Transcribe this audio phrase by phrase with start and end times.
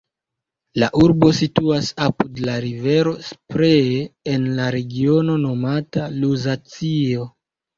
[0.83, 4.01] La urbo situas apud la rivero Spree
[4.33, 7.31] en la regiono nomata Luzacio.